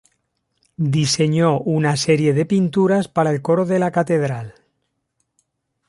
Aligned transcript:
Diseñó 0.93 1.59
una 1.59 1.95
serie 1.95 2.33
de 2.33 2.47
pinturas 2.47 3.07
para 3.07 3.29
el 3.29 3.43
coro 3.43 3.67
de 3.67 3.77
la 3.77 3.91
catedral. 3.91 4.55